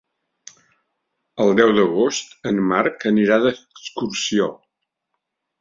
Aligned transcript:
El 1.45 1.53
deu 1.59 1.75
d'agost 1.79 2.33
en 2.53 2.63
Marc 2.71 3.07
anirà 3.13 3.41
d'excursió. 3.45 4.53